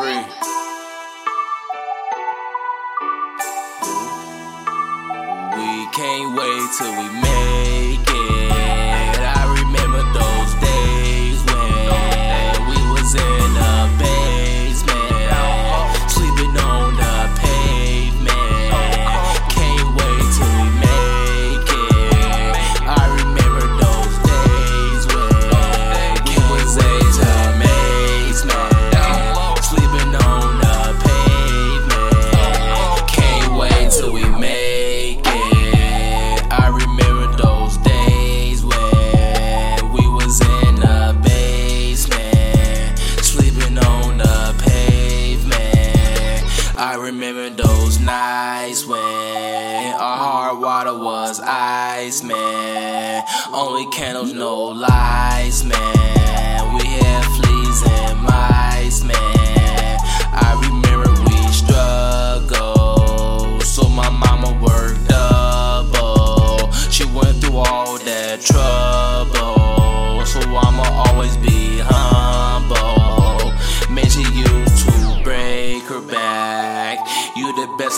[0.00, 0.24] three.
[5.56, 7.79] We can't wait till we make
[46.82, 53.22] I remember those nights when our hard water was ice, man.
[53.52, 56.74] Only candles, no lights, man.
[56.78, 59.09] We had fleas and mice, man.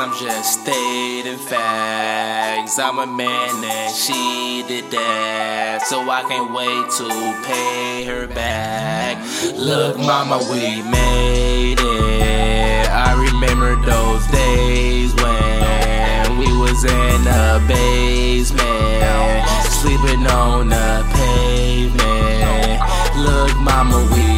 [0.00, 2.78] I'm just stating facts.
[2.78, 7.06] I'm a man and she did that, so I can't wait to
[7.46, 9.18] pay her back.
[9.58, 12.88] Look, mama, we made it.
[12.88, 22.80] I remember those days when we was in the basement, sleeping on the pavement.
[23.18, 24.29] Look, mama, we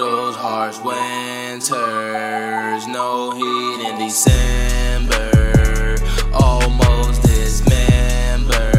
[0.00, 1.68] those harsh winters,
[2.88, 5.28] no heat in December,
[6.32, 8.72] almost dismember.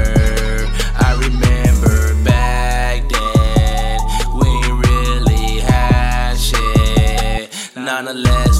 [0.98, 4.00] I remember back then
[4.42, 4.52] we
[4.88, 7.54] really had shit.
[7.76, 8.51] Nonetheless,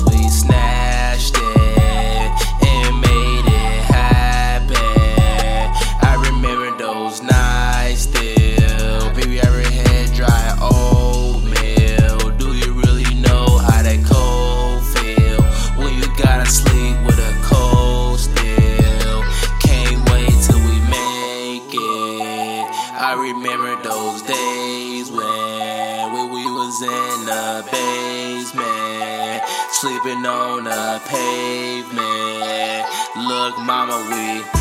[23.12, 32.88] I remember those days when we, we was in the basement, sleeping on the pavement.
[33.28, 34.61] Look, mama, we